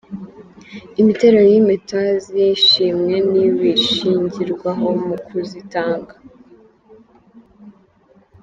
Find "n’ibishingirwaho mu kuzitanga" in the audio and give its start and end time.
3.31-6.13